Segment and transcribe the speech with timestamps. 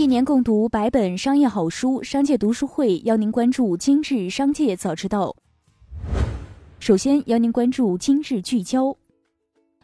[0.00, 5.36] 一年共读百本商业好书，商界读书会邀您关注今日商界早知道。
[6.78, 8.96] 首先邀您关注今日聚焦：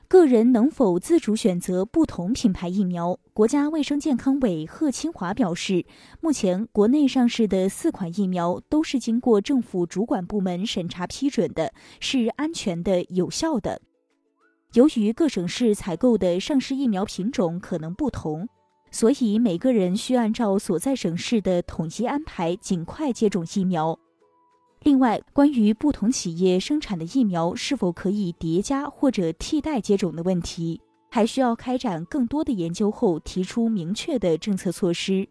[0.08, 3.18] 个人能否自主选择不同品牌疫苗？
[3.34, 5.84] 国家卫生健康委贺清华表示，
[6.22, 13.82] 目前国内上市的四款疫苗都是经过政府主管部门审查批准的，是安全的、有效的。
[14.72, 18.48] 由于各省市采购的上市疫苗品种可能不同。
[18.90, 23.98] 所以每个人需按照所在省市的统一安排，尽快接种疫苗。
[24.82, 35.28] 另外，关于不同企业生产的疫苗是否可以叠加或者替代接种的问题，还需要开展更多的研究后提出明确的政策措施。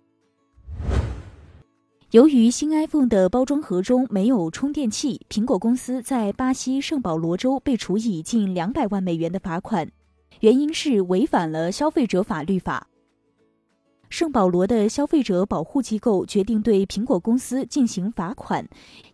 [2.11, 9.89] 由于新 iPhone 的包装盒中没有充电器，苹果公司在巴西圣保罗州被处以近两百万美元的罚款，
[10.41, 12.87] 原因是违反了消费者法律法。
[14.15, 18.65] 圣保罗的消费者保护机构决定对苹果公司进行罚款，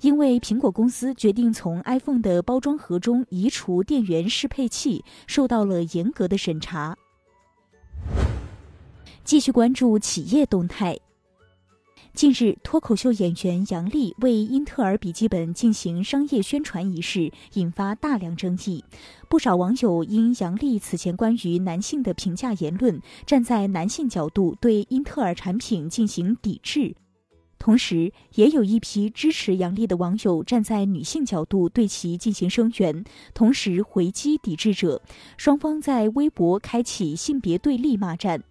[0.01, 6.95] 因为苹果公司决定从 iPhone 的包装盒中移除电源适配器，受到了严格的审查。
[9.23, 10.95] 继续关注企业动态。
[12.13, 18.83] 近日，脱口秀演员杨笠为英特尔笔记本进行商业宣传一事引发大量争议，
[19.29, 26.93] 不少网友因杨笠此前关于男性的评价言论，站在男性角度对英特尔产品进行抵制，
[27.57, 35.01] 同时也有一批支持杨笠的网友站在女性角度对其进行声援，同时回击抵制者，
[35.37, 38.43] 双方在微博开启性别对立骂战。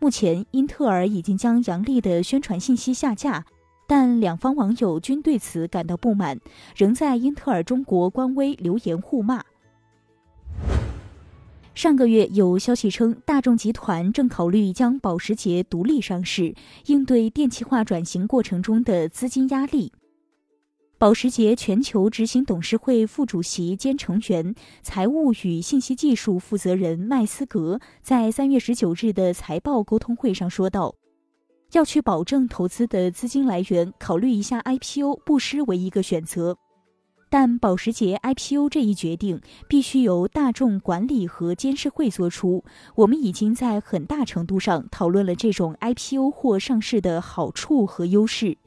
[0.00, 3.44] 目前，英特尔已经将杨笠的宣传信息下架，
[3.88, 6.38] 但两方网友均对此感到不满，
[6.76, 9.42] 仍在英特尔中国官微留言互骂。
[11.74, 16.54] 上个月有消息称，大众集团正考虑将保时捷独立上市，
[16.86, 19.92] 应对电气化转型过程中的资金压力。
[20.98, 24.52] 保时捷全球执行董事会副主席兼成员、
[24.82, 30.92] 财务与信息技术负责人麦斯格在三月十九日的财报沟通会上说道
[31.70, 36.56] ：“要去保证投资的资金来源，考虑一下 IPO 不失为一个选择。
[37.30, 42.64] 但保时捷 IPO 这一决定必须由大众管理和监事会做出。
[42.96, 48.58] 我们已经在很大程度上讨论了这种 IPO 或上市的好处和优势。”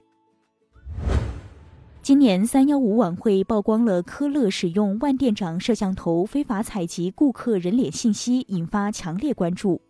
[2.12, 9.82] 今年三幺五晚会曝光了科勒使用万店长摄像头非法采集顾客人脸信息，引发强烈关注。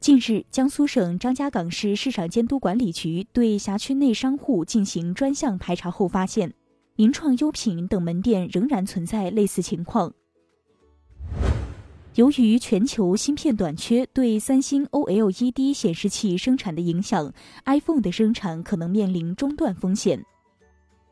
[0.00, 6.54] 近日，江苏省张家港市市场监督管理局对辖区内商户进行专项排查后发现，
[6.94, 10.14] 名创优品等门店仍然存在类似情况。
[12.14, 17.30] 由于全球芯片短缺对三星 OLED 显示器生产的影响
[17.66, 20.24] ，iPhone 的生产可能面临中断风险。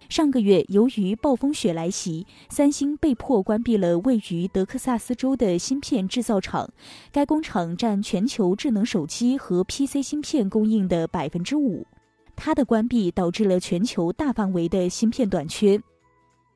[0.08, 6.70] 上个月，由于暴风雪来袭，三星被迫关闭了位于德克萨斯州的芯片制造厂。
[7.10, 11.86] 该工厂占全球智能手机和 PC 芯片供应的百分之五。
[12.36, 15.80] 它的关闭导致了全球大范围的芯片短缺。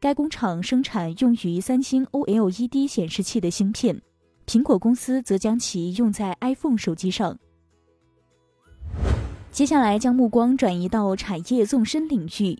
[0.00, 4.00] 该工厂生产用于三星 OLED 显示器的芯片，
[4.46, 7.36] 苹果公司则将其用在 iPhone 手机上。
[9.50, 12.56] 接下来，将目光转移到产业纵深领域。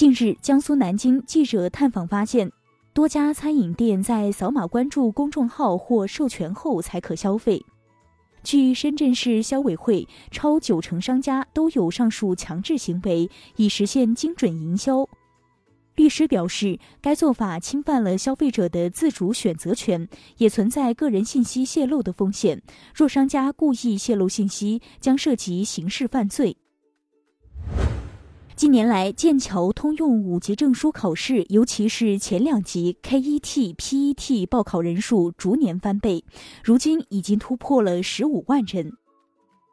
[0.00, 2.50] 近日，江苏南京记者探访发现，
[2.94, 7.62] 多家餐饮店在扫码关注公众号或授权后才可消费。
[8.42, 15.06] 据深圳市消委会，超九成商家都有上述强制行为，以实现精准营销。
[15.96, 22.62] 律师表示，该做法侵犯了消费者的自主选择权，也存在个人信息泄露的风险。
[22.94, 26.56] 若商家故意泄露信息，将涉及刑事犯罪。
[28.60, 36.22] 近年来，剑桥通用五级证书考试，尤其是前两级 KET、PET 报考人数逐年翻倍，
[36.62, 38.92] 如今已经突破了十五万人。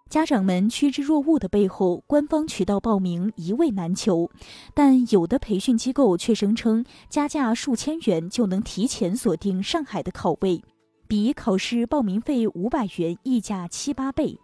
[0.09, 4.31] 家长们趋之若鹜的背后，官方渠道报名一位难求，
[4.73, 10.63] 但有的培训机构却声称加价数千元就能提前锁定上海的考位，
[11.09, 14.39] 比考试报名费五百元溢价七八倍。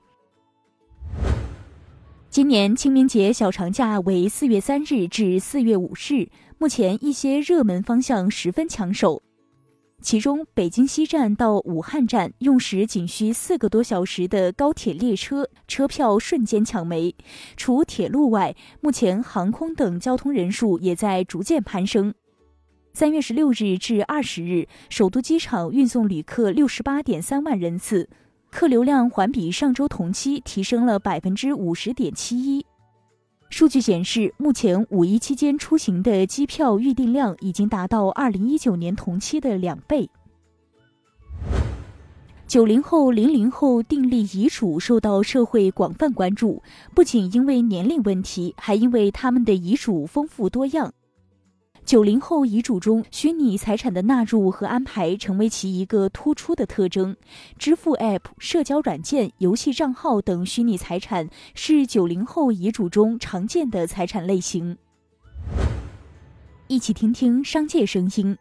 [2.34, 9.22] 今年清明节小长假为四月三日至四月五日，目前一些热门方向十分抢手。
[10.02, 17.16] 其中，北京西站到武汉站用时仅需四个多小时的高铁列车车票瞬间抢没。
[17.56, 22.16] 除铁路外，目前航空等交通人数也在逐渐攀升。
[22.94, 28.10] 三月十六日至二十日，首都机场运送旅客六十八点三万人次。
[28.54, 32.64] 客流量环比上周同期提升了百分之五十点七一。
[33.50, 40.08] 数据显示，目前五一期间出行的机票预订量已经达到二零一九年同期的两倍。
[42.48, 46.62] 九零后、零零后订立遗嘱受到社会广泛关注，
[46.94, 50.94] 不仅因为年龄问题，还因为他们的遗嘱丰富多样。
[51.94, 57.16] 九零后遗嘱中虚拟财产的纳入和安排成为其一个突出的特征。
[57.60, 64.76] 支付 App、社交软件、游戏账号等虚拟财产是九零后遗嘱中常见的财产类型。
[66.66, 68.36] 一起听听商界声音。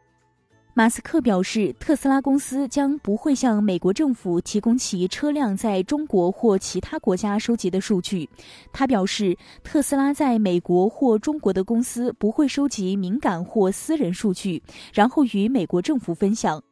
[0.74, 8.26] 马斯克表示，特斯拉公司将不会向美国政府提供其车辆在中国或其他国家收集的数据。
[8.72, 14.62] 他表示，特斯拉在美国或中国的公司不会收集敏感或私人数据，
[14.94, 16.62] 然后与美国政府分享，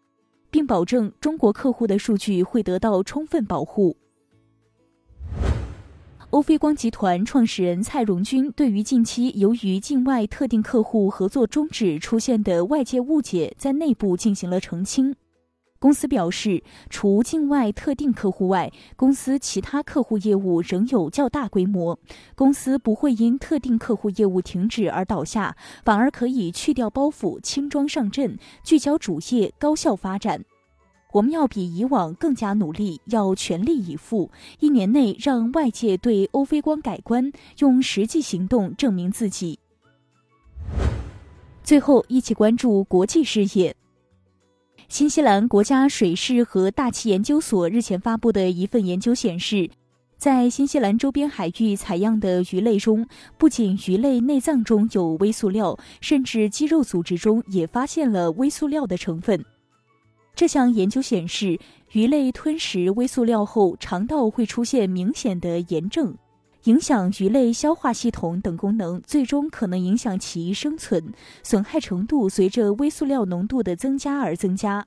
[0.50, 3.94] 并保证中国客户的数据会得到充分保护。
[6.30, 15.16] 欧菲光集团创始人蔡荣军对于近期由于境外特定客户合作终止出现的外界误解，在内部进行了澄清。
[15.80, 21.98] 公司表示，除境外特定客户外，公司其他客户业务仍有较大规模。
[22.36, 30.44] 公司不会因特定客户业务停止而倒下，反而可以去掉包袱，轻装上阵，聚焦主业，高效发展。
[31.12, 34.30] 我们要比以往更加努力，要全力以赴，
[34.60, 39.58] 一年内让外界对欧菲光改观，用实际行动证明自己。
[41.62, 43.74] 最后，一起关注国际事业。
[44.88, 49.70] 新西兰国家水事和大气研究所日前发布的一份研究显示，
[50.16, 53.06] 在新西兰周边海域采样的鱼类中，
[53.38, 59.44] 不仅鱼类内脏中有微塑料，甚至肌肉组织中也发现了微塑料的成分。
[60.40, 61.60] 这项研究显示，
[61.92, 66.16] 鱼类吞食微塑料后，肠道会出现明显的炎症，
[66.64, 74.86] 影响鱼类消化系统等功能，最终可能影响其生存，损害程度随着微塑料浓度的增加而增加。